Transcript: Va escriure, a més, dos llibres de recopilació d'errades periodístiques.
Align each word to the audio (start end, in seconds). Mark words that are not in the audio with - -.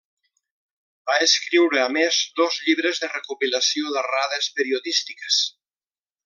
Va 1.09 1.17
escriure, 1.25 1.79
a 1.83 1.91
més, 1.97 2.21
dos 2.41 2.57
llibres 2.69 3.03
de 3.05 3.11
recopilació 3.13 3.93
d'errades 3.97 4.49
periodístiques. 4.57 5.39